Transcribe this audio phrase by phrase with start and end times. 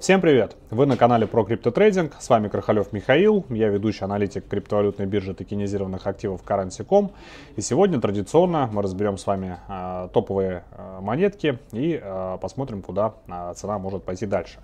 [0.00, 0.56] Всем привет!
[0.70, 2.14] Вы на канале про криптотрейдинг.
[2.18, 3.44] С вами Крахалев Михаил.
[3.50, 7.10] Я ведущий аналитик криптовалютной биржи токенизированных активов Currency.com.
[7.56, 13.12] И сегодня традиционно мы разберем с вами э, топовые э, монетки и э, посмотрим, куда
[13.28, 14.60] э, цена может пойти дальше.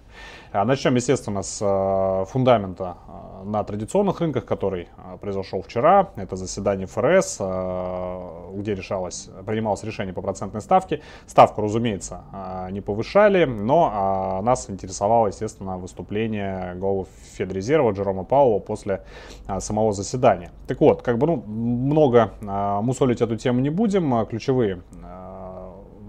[0.55, 2.97] Начнем, естественно, с э, фундамента
[3.45, 6.11] на традиционных рынках, который э, произошел вчера.
[6.17, 11.03] Это заседание ФРС, э, где решалось, принималось решение по процентной ставке.
[11.27, 17.07] Ставку, разумеется, э, не повышали, но э, нас интересовало естественно, выступление главы
[17.37, 19.05] Федрезерва Джерома Пауэлла после
[19.47, 20.51] а, самого заседания.
[20.67, 24.15] Так вот, как бы, ну, много а, мусолить эту тему не будем.
[24.15, 24.83] А, ключевые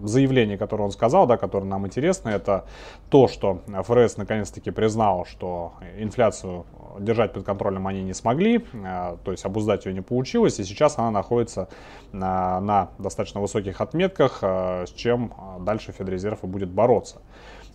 [0.04, 2.66] заявления, которые он сказал, да, которые нам интересны, это
[3.10, 6.68] то, что ФРС наконец-таки признал, что инфляцию
[7.00, 11.10] держать под контролем они не смогли, то есть обуздать ее не получилось, и сейчас она
[11.10, 11.68] находится
[12.12, 17.24] на, на достаточно высоких отметках, с чем дальше Федрезерв и будет бороться.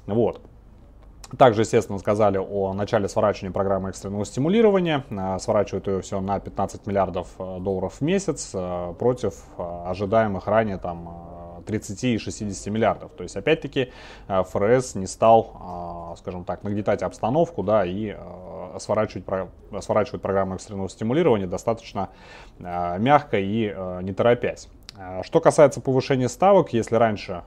[0.07, 0.41] Вот.
[1.39, 5.05] Также, естественно, сказали о начале сворачивания программы экстренного стимулирования.
[5.11, 10.77] Э, сворачивают ее все на 15 миллиардов э, долларов в месяц э, против ожидаемых ранее
[10.77, 13.13] там 30 и 60 миллиардов.
[13.13, 13.93] То есть, опять-таки,
[14.27, 18.17] ФРС не стал, скажем так, нагнетать обстановку, да, и
[18.79, 19.25] сворачивать,
[19.81, 22.09] сворачивать программу экстренного стимулирования достаточно
[22.59, 24.69] мягко и не торопясь.
[25.23, 27.45] Что касается повышения ставок, если раньше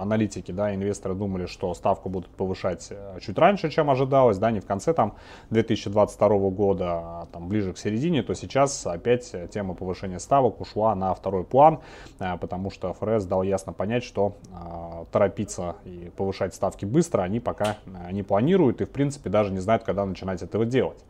[0.00, 4.60] аналитики, да, инвесторы думали, что ставку будут повышать э, чуть раньше, чем ожидалось, да, не
[4.60, 5.14] в конце там
[5.50, 11.14] 2022 года, а там ближе к середине, то сейчас опять тема повышения ставок ушла на
[11.14, 11.80] второй план,
[12.18, 17.40] э, потому что ФРС дал ясно понять, что э, торопиться и повышать ставки быстро они
[17.40, 17.76] пока
[18.10, 21.04] не планируют и в принципе даже не знают, когда начинать этого делать.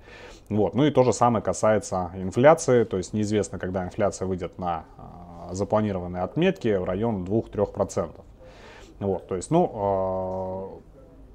[0.49, 0.75] Вот.
[0.75, 4.85] Ну и то же самое касается инфляции, то есть неизвестно, когда инфляция выйдет на
[5.51, 8.11] запланированные отметки в район 2-3%.
[9.01, 10.81] Вот, то есть, ну, а,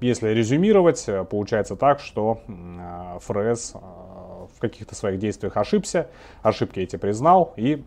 [0.00, 6.08] если резюмировать, э, получается так, что а, ФРС а, в каких-то своих действиях ошибся,
[6.42, 7.82] ошибки эти признал и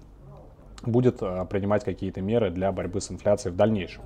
[0.83, 1.19] будет
[1.49, 4.03] принимать какие-то меры для борьбы с инфляцией в дальнейшем.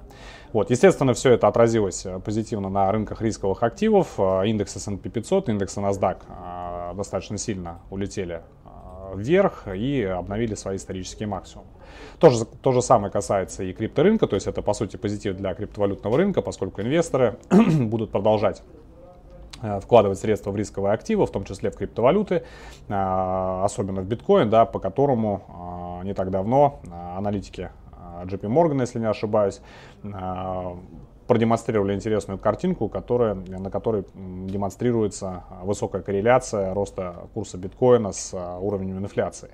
[0.53, 4.19] Вот, естественно, все это отразилось э, позитивно на рынках рисковых активов.
[4.19, 8.41] Индекс S&P 500, индекс NASDAQ достаточно сильно улетели
[9.15, 11.67] вверх и обновили свои исторические максимумы.
[12.19, 15.53] То же, то же самое касается и крипторынка, то есть это по сути позитив для
[15.53, 18.63] криптовалютного рынка, поскольку инвесторы будут продолжать
[19.61, 22.43] э, вкладывать средства в рисковые активы, в том числе в криптовалюты,
[22.87, 26.79] э, особенно в биткоин, да, по которому э, не так давно
[27.17, 27.69] аналитики
[28.23, 29.61] JP Morgan, если не ошибаюсь,
[31.31, 39.51] продемонстрировали интересную картинку, которая, на которой демонстрируется высокая корреляция роста курса биткоина с уровнем инфляции.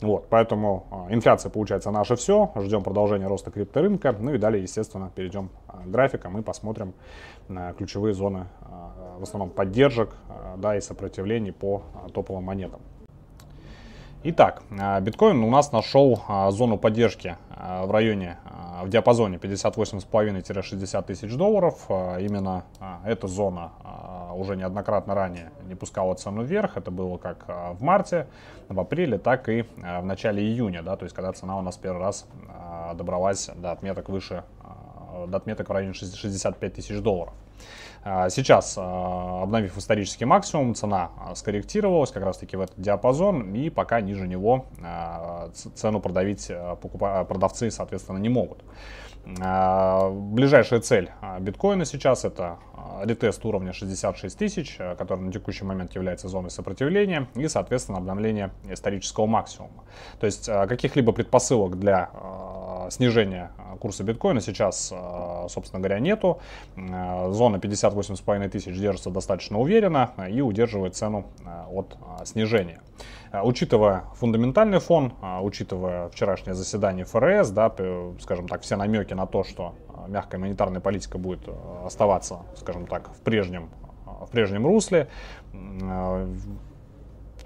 [0.00, 5.10] Вот, поэтому а, инфляция получается наше все, ждем продолжения роста крипторынка, ну и далее, естественно,
[5.12, 6.94] перейдем а, к графикам и посмотрим
[7.76, 10.14] ключевые зоны, а, в основном поддержек,
[10.58, 11.82] да, и сопротивлений по
[12.14, 12.80] топовым монетам.
[14.22, 18.36] Итак, биткоин у нас нашел зону поддержки в районе,
[18.84, 21.86] в диапазоне 58,5-60 тысяч долларов.
[21.88, 22.64] Именно
[23.04, 23.72] эта зона
[24.38, 26.76] уже неоднократно ранее не пускала цену вверх.
[26.76, 28.26] Это было как а, в марте,
[28.68, 31.76] в апреле, так и а, в начале июня, да, то есть когда цена у нас
[31.76, 34.44] первый раз а, добралась до отметок выше,
[35.26, 37.34] до отметок в районе 65 тысяч долларов.
[38.04, 44.28] Сейчас, обновив исторический максимум, цена скорректировалась как раз таки в этот диапазон, и пока ниже
[44.28, 44.66] него
[45.52, 46.50] цену продавить
[46.80, 48.62] продавцы, соответственно, не могут.
[49.24, 51.10] Ближайшая цель
[51.40, 52.58] биткоина сейчас это
[53.04, 58.50] ретест уровня 66 тысяч, э, который на текущий момент является зоной сопротивления, и, соответственно, обновление
[58.68, 59.84] исторического максимума.
[60.20, 62.37] То есть э, каких-либо предпосылок для э,
[62.90, 63.50] снижения
[63.80, 64.92] курса биткоина сейчас,
[65.48, 66.40] собственно говоря, нету.
[66.76, 71.26] Зона 58,5 тысяч держится достаточно уверенно и удерживает цену
[71.70, 72.80] от снижения.
[73.32, 75.12] Учитывая фундаментальный фон,
[75.42, 77.70] учитывая вчерашнее заседание ФРС, да,
[78.20, 79.74] скажем так, все намеки на то, что
[80.08, 81.40] мягкая монетарная политика будет
[81.84, 83.68] оставаться, скажем так, в прежнем,
[84.06, 85.08] в прежнем русле,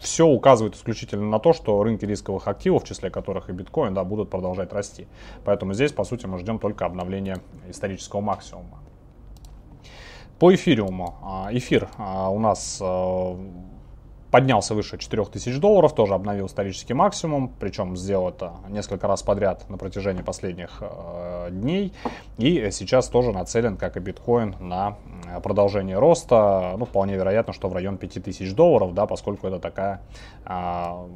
[0.02, 4.04] все указывает исключительно на то, что рынки рисковых активов, в числе которых и биткоин, да,
[4.04, 5.06] будут продолжать расти.
[5.44, 7.38] Поэтому здесь, по сути, мы ждем только обновления
[7.68, 8.80] исторического максимума.
[10.38, 11.48] По эфириуму.
[11.52, 12.82] Эфир у нас
[14.32, 19.76] поднялся выше 4000 долларов, тоже обновил исторический максимум, причем сделал это несколько раз подряд на
[19.76, 21.92] протяжении последних э, дней.
[22.38, 24.96] И сейчас тоже нацелен, как и биткоин, на
[25.44, 26.74] продолжение роста.
[26.78, 30.00] Ну, вполне вероятно, что в район 5000 долларов, да, поскольку это такая
[30.46, 31.06] э,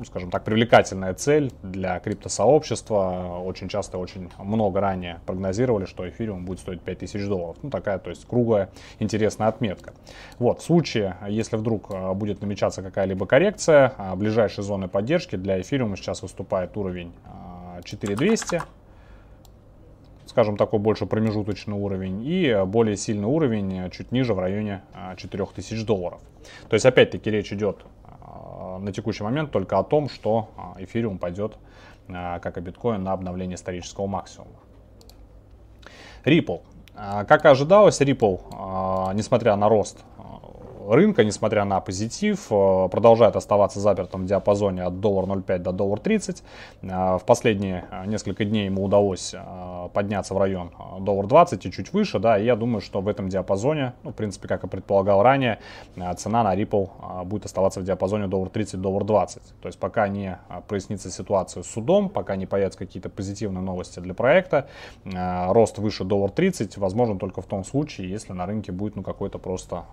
[0.00, 3.42] ну, скажем так, привлекательная цель для криптосообщества.
[3.44, 7.58] Очень часто, очень много ранее прогнозировали, что эфириум будет стоить 5000 долларов.
[7.62, 9.92] Ну, такая, то есть, круглая, интересная отметка.
[10.38, 16.22] Вот, в случае, если вдруг будет намечаться какая-либо коррекция, ближайшие зоны поддержки для эфириума сейчас
[16.22, 17.12] выступает уровень
[17.84, 18.62] 4200
[20.26, 24.80] скажем, такой больше промежуточный уровень, и более сильный уровень чуть ниже в районе
[25.16, 26.20] 4000 долларов.
[26.68, 27.78] То есть, опять-таки, речь идет
[28.80, 31.56] на текущий момент только о том, что а, эфириум пойдет,
[32.08, 34.50] а, как и биткоин, на обновление исторического максимума.
[36.24, 36.60] Ripple.
[36.94, 40.04] Как и ожидалось, Ripple, несмотря на рост
[40.90, 46.42] рынка, несмотря на позитив, продолжает оставаться запертым в диапазоне от доллар 0,5 до доллар 30.
[46.82, 49.34] Э, в последние несколько дней ему удалось
[49.92, 50.70] подняться в район
[51.00, 54.14] доллар 20 и чуть выше, да, и я думаю, что в этом диапазоне, ну, в
[54.14, 55.58] принципе, как и предполагал ранее,
[56.16, 59.42] цена на Ripple будет оставаться в диапазоне доллар 30, доллар 20.
[59.60, 60.38] То есть пока не
[60.68, 64.68] прояснится ситуация с судом, пока не появятся какие-то позитивные новости для проекта,
[65.04, 69.38] рост выше доллар 30 возможен только в том случае, если на рынке будет ну, какой-то
[69.38, 69.84] просто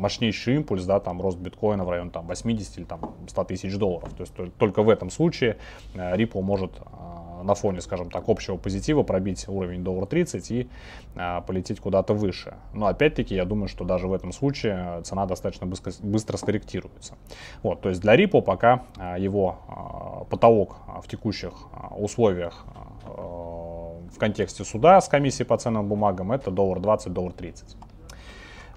[0.00, 4.12] мощнейший импульс, да, там рост биткоина в районе там 80 или там 100 тысяч долларов.
[4.14, 5.58] То есть только в этом случае
[5.94, 10.68] э, Ripple может э, на фоне, скажем так, общего позитива пробить уровень доллар 30 и
[11.14, 12.54] э, полететь куда-то выше.
[12.72, 17.14] Но опять-таки я думаю, что даже в этом случае цена достаточно быстро, быстро скорректируется.
[17.62, 18.84] Вот, то есть для Ripple пока
[19.18, 21.52] его потолок в текущих
[21.96, 22.64] условиях
[23.06, 27.76] в контексте суда с комиссией по ценным бумагам это доллар 20, доллар 30.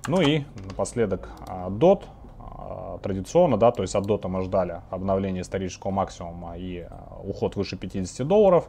[0.08, 2.04] Ну и напоследок DOT.
[2.40, 7.56] А, традиционно, да, то есть от DOT мы ждали обновления исторического максимума и а, уход
[7.56, 8.68] выше 50 долларов.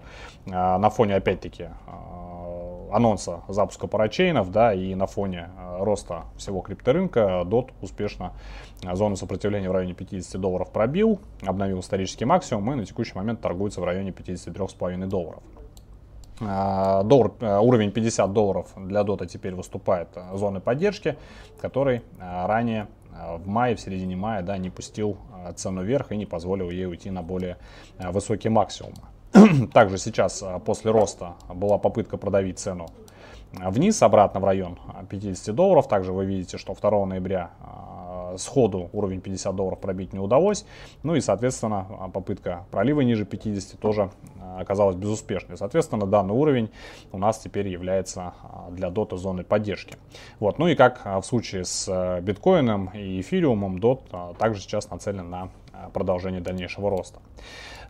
[0.51, 1.69] А, на фоне, опять-таки,
[2.93, 5.51] анонса запуска парачейнов, да, и на фоне
[5.81, 8.33] роста всего крипторынка DOT успешно
[8.93, 13.81] зону сопротивления в районе 50 долларов пробил, обновил исторический максимум и на текущий момент торгуется
[13.81, 15.43] в районе 53,5 долларов.
[16.41, 21.17] А, доллар, э, уровень 50 долларов для дота теперь выступает э, зоной поддержки,
[21.61, 22.89] который ранее
[23.39, 25.17] в мае, в середине мая, да, не пустил
[25.55, 27.59] цену вверх и не позволил ей уйти на более
[27.97, 28.95] высокий максимум.
[29.73, 32.89] Также сейчас после роста была попытка продавить цену
[33.53, 35.87] вниз, обратно в район 50 долларов.
[35.87, 37.51] Также вы видите, что 2 ноября
[38.39, 40.65] сходу уровень 50 долларов пробить не удалось.
[41.03, 44.11] Ну и, соответственно, попытка пролива ниже 50 тоже
[44.41, 45.57] а, оказалась безуспешной.
[45.57, 46.71] Соответственно, данный уровень
[47.13, 49.97] у нас теперь является а, для дота зоной поддержки.
[50.41, 50.59] Вот.
[50.59, 55.31] Ну и как а, в случае с э, биткоином и эфириумом, DOT также сейчас нацелен
[55.31, 55.49] на
[55.93, 57.21] продолжение дальнейшего роста.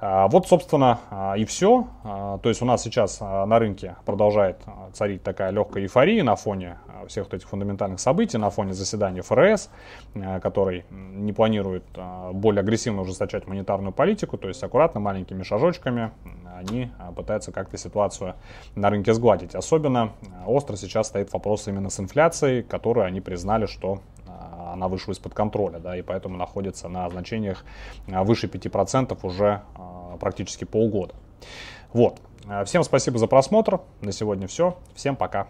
[0.01, 1.87] А, вот, собственно, а, и все.
[2.03, 4.59] А, то есть у нас сейчас на рынке продолжает
[4.93, 6.79] царить такая легкая эйфория на фоне
[7.09, 9.71] всех вот этих фундаментальных событий, на фоне заседания ФРС,
[10.43, 11.85] который не планирует
[12.33, 16.13] более агрессивно ужесточать монетарную политику, то есть аккуратно, маленькими шажочками
[16.57, 18.35] они пытаются как-то ситуацию
[18.75, 19.55] на рынке сгладить.
[19.55, 20.13] Особенно
[20.47, 24.01] остро сейчас стоит вопрос именно с инфляцией, которую они признали, что
[24.75, 27.65] она вышла из-под контроля, да, и поэтому находится на значениях
[28.07, 29.63] выше 5% уже
[30.21, 31.15] практически полгода.
[31.93, 32.21] Вот.
[32.67, 33.81] Всем спасибо за просмотр.
[34.03, 34.77] На сегодня все.
[34.95, 35.47] Всем пока.